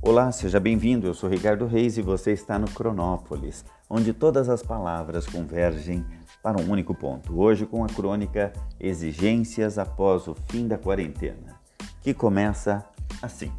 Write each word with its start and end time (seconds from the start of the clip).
Olá, 0.00 0.30
seja 0.30 0.60
bem-vindo. 0.60 1.08
Eu 1.08 1.12
sou 1.12 1.28
Ricardo 1.28 1.66
Reis 1.66 1.98
e 1.98 2.02
você 2.02 2.30
está 2.30 2.56
no 2.56 2.70
Cronópolis, 2.70 3.64
onde 3.90 4.12
todas 4.12 4.48
as 4.48 4.62
palavras 4.62 5.26
convergem 5.26 6.06
para 6.40 6.56
um 6.60 6.70
único 6.70 6.94
ponto. 6.94 7.38
Hoje 7.38 7.66
com 7.66 7.82
a 7.82 7.88
crônica 7.88 8.52
Exigências 8.78 9.76
após 9.76 10.28
o 10.28 10.36
fim 10.46 10.68
da 10.68 10.78
quarentena, 10.78 11.60
que 12.00 12.14
começa 12.14 12.86
assim: 13.20 13.50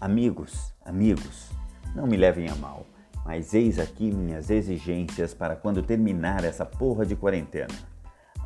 Amigos, 0.00 0.74
amigos, 0.82 1.50
não 1.94 2.06
me 2.06 2.16
levem 2.16 2.48
a 2.48 2.54
mal, 2.56 2.86
mas 3.22 3.52
eis 3.52 3.78
aqui 3.78 4.10
minhas 4.10 4.48
exigências 4.48 5.34
para 5.34 5.54
quando 5.54 5.82
terminar 5.82 6.42
essa 6.42 6.64
porra 6.64 7.04
de 7.04 7.14
quarentena. 7.14 7.74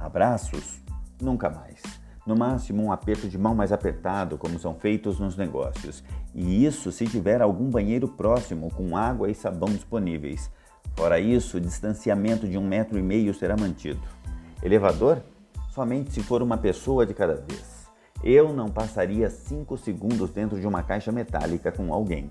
Abraços? 0.01 0.81
Nunca 1.23 1.49
mais. 1.49 1.81
No 2.29 2.37
máximo, 2.37 2.83
um 2.83 2.93
aperto 2.93 3.27
de 3.27 3.39
mão 3.39 3.55
mais 3.55 3.73
apertado, 3.73 4.37
como 4.37 4.59
são 4.59 4.75
feitos 4.75 5.19
nos 5.19 5.35
negócios. 5.35 6.05
E 6.35 6.63
isso 6.63 6.93
se 6.93 7.07
tiver 7.07 7.41
algum 7.41 7.71
banheiro 7.71 8.07
próximo 8.07 8.71
com 8.71 8.95
água 8.99 9.31
e 9.31 9.35
sabão 9.35 9.71
disponíveis. 9.71 10.51
Fora 10.95 11.19
isso, 11.19 11.57
o 11.57 11.61
distanciamento 11.61 12.47
de 12.47 12.59
um 12.59 12.67
metro 12.67 12.99
e 12.99 13.03
meio 13.03 13.33
será 13.33 13.57
mantido. 13.57 14.03
Elevador? 14.63 15.23
Somente 15.71 16.13
se 16.13 16.23
for 16.23 16.43
uma 16.43 16.59
pessoa 16.59 17.07
de 17.07 17.15
cada 17.15 17.35
vez. 17.35 17.89
Eu 18.23 18.53
não 18.53 18.69
passaria 18.69 19.31
cinco 19.31 19.79
segundos 19.79 20.29
dentro 20.29 20.61
de 20.61 20.67
uma 20.67 20.83
caixa 20.83 21.11
metálica 21.11 21.73
com 21.73 21.95
alguém. 21.95 22.31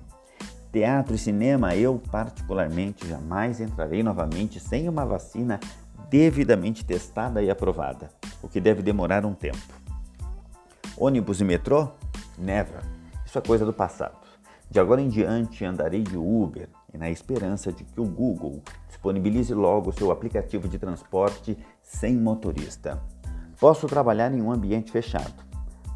Teatro 0.71 1.15
e 1.15 1.17
cinema, 1.17 1.75
eu 1.75 1.99
particularmente 2.11 3.07
jamais 3.07 3.59
entrarei 3.59 4.03
novamente 4.03 4.59
sem 4.59 4.87
uma 4.87 5.07
vacina 5.07 5.59
devidamente 6.07 6.85
testada 6.85 7.41
e 7.41 7.49
aprovada, 7.49 8.09
o 8.43 8.47
que 8.47 8.61
deve 8.61 8.83
demorar 8.83 9.25
um 9.25 9.33
tempo. 9.33 9.86
Ônibus 10.99 11.39
e 11.39 11.43
metrô? 11.43 11.89
Never. 12.39 12.81
Isso 13.23 13.37
é 13.37 13.41
coisa 13.41 13.63
do 13.63 13.71
passado. 13.71 14.17
De 14.67 14.79
agora 14.79 14.99
em 14.99 15.07
diante 15.07 15.63
andarei 15.63 16.01
de 16.01 16.17
Uber 16.17 16.67
e 16.91 16.97
na 16.97 17.07
esperança 17.07 17.71
de 17.71 17.83
que 17.83 18.01
o 18.01 18.05
Google 18.05 18.63
disponibilize 18.87 19.53
logo 19.53 19.91
seu 19.91 20.09
aplicativo 20.09 20.67
de 20.67 20.79
transporte 20.79 21.55
sem 21.83 22.15
motorista. 22.15 22.99
Posso 23.59 23.85
trabalhar 23.85 24.33
em 24.33 24.41
um 24.41 24.51
ambiente 24.51 24.91
fechado, 24.91 25.35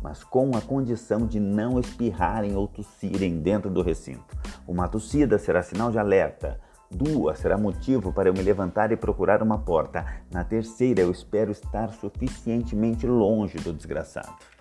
mas 0.04 0.24
com 0.24 0.56
a 0.56 0.62
condição 0.62 1.26
de 1.26 1.40
não 1.40 1.80
espirrarem 1.80 2.56
ou 2.56 2.68
tossirem 2.68 3.40
dentro 3.40 3.72
do 3.72 3.82
recinto. 3.82 4.38
Uma 4.68 4.88
tossida 4.88 5.40
será 5.40 5.64
sinal 5.64 5.90
de 5.90 5.98
alerta. 5.98 6.60
Duas 6.92 7.40
será 7.40 7.58
motivo 7.58 8.14
para 8.14 8.30
eu 8.30 8.34
me 8.34 8.44
levantar 8.44 8.92
e 8.92 8.98
procurar 8.98 9.42
uma 9.42 9.58
porta. 9.58 10.06
Na 10.30 10.44
terceira, 10.44 11.02
eu 11.02 11.10
espero 11.10 11.52
estar 11.52 11.90
suficientemente 11.90 13.08
longe 13.08 13.58
do 13.58 13.74
desgraçado. 13.74 14.61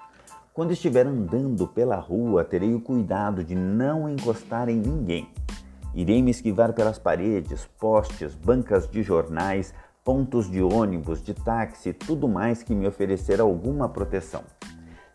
Quando 0.52 0.72
estiver 0.72 1.06
andando 1.06 1.68
pela 1.68 1.96
rua, 1.96 2.44
terei 2.44 2.74
o 2.74 2.80
cuidado 2.80 3.44
de 3.44 3.54
não 3.54 4.08
encostar 4.08 4.68
em 4.68 4.76
ninguém. 4.76 5.28
Irei 5.94 6.20
me 6.20 6.32
esquivar 6.32 6.72
pelas 6.72 6.98
paredes, 6.98 7.68
postes, 7.78 8.34
bancas 8.34 8.90
de 8.90 9.00
jornais, 9.00 9.72
pontos 10.04 10.50
de 10.50 10.60
ônibus, 10.60 11.22
de 11.22 11.34
táxi, 11.34 11.92
tudo 11.92 12.28
mais 12.28 12.64
que 12.64 12.74
me 12.74 12.84
oferecer 12.86 13.40
alguma 13.40 13.88
proteção. 13.88 14.42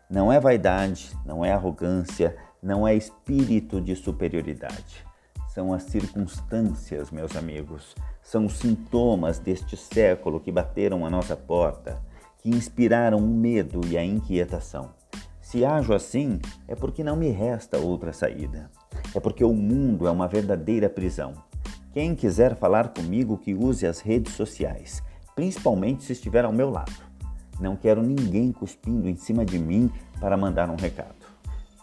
Não 0.08 0.32
é 0.32 0.40
vaidade, 0.40 1.14
não 1.26 1.44
é 1.44 1.52
arrogância, 1.52 2.34
não 2.62 2.88
é 2.88 2.94
espírito 2.94 3.78
de 3.78 3.94
superioridade. 3.94 5.04
São 5.48 5.72
as 5.74 5.82
circunstâncias, 5.82 7.10
meus 7.10 7.36
amigos, 7.36 7.94
são 8.22 8.46
os 8.46 8.54
sintomas 8.54 9.38
deste 9.38 9.76
século 9.76 10.40
que 10.40 10.50
bateram 10.50 11.04
a 11.04 11.10
nossa 11.10 11.36
porta, 11.36 12.02
que 12.38 12.48
inspiraram 12.48 13.18
o 13.18 13.28
medo 13.28 13.82
e 13.86 13.98
a 13.98 14.04
inquietação. 14.04 14.95
Se 15.46 15.64
ajo 15.64 15.94
assim, 15.94 16.40
é 16.66 16.74
porque 16.74 17.04
não 17.04 17.14
me 17.14 17.28
resta 17.30 17.78
outra 17.78 18.12
saída. 18.12 18.68
É 19.14 19.20
porque 19.20 19.44
o 19.44 19.54
mundo 19.54 20.08
é 20.08 20.10
uma 20.10 20.26
verdadeira 20.26 20.90
prisão. 20.90 21.34
Quem 21.92 22.16
quiser 22.16 22.56
falar 22.56 22.88
comigo, 22.88 23.38
que 23.38 23.54
use 23.54 23.86
as 23.86 24.00
redes 24.00 24.34
sociais, 24.34 25.04
principalmente 25.36 26.02
se 26.02 26.14
estiver 26.14 26.44
ao 26.44 26.52
meu 26.52 26.68
lado. 26.68 27.00
Não 27.60 27.76
quero 27.76 28.02
ninguém 28.02 28.50
cuspindo 28.50 29.08
em 29.08 29.14
cima 29.14 29.44
de 29.44 29.56
mim 29.56 29.88
para 30.18 30.36
mandar 30.36 30.68
um 30.68 30.74
recado. 30.74 31.14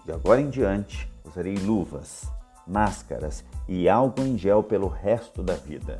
De 0.05 0.11
agora 0.11 0.41
em 0.41 0.49
diante, 0.49 1.09
usarei 1.23 1.55
luvas, 1.55 2.29
máscaras 2.67 3.45
e 3.65 3.87
álcool 3.87 4.25
em 4.25 4.37
gel 4.37 4.61
pelo 4.61 4.89
resto 4.89 5.41
da 5.41 5.53
vida. 5.53 5.99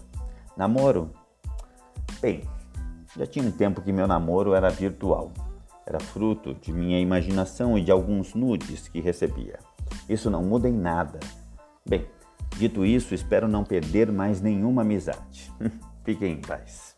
Namoro? 0.57 1.12
Bem, 2.19 2.44
já 3.18 3.25
tinha 3.25 3.47
um 3.47 3.52
tempo 3.52 3.81
que 3.81 3.94
meu 3.94 4.06
namoro 4.06 4.53
era 4.53 4.69
virtual 4.69 5.31
era 5.85 5.99
fruto 5.99 6.53
de 6.53 6.71
minha 6.71 6.99
imaginação 6.99 7.77
e 7.77 7.83
de 7.83 7.91
alguns 7.91 8.33
nudes 8.33 8.88
que 8.88 9.01
recebia. 9.01 9.59
Isso 10.07 10.29
não 10.29 10.44
muda 10.44 10.67
em 10.67 10.73
nada. 10.73 11.19
Bem, 11.85 12.05
dito 12.57 12.85
isso, 12.85 13.13
espero 13.13 13.47
não 13.47 13.63
perder 13.63 14.11
mais 14.11 14.41
nenhuma 14.41 14.81
amizade. 14.81 15.51
Fiquem 16.03 16.33
em 16.33 16.41
paz. 16.41 16.92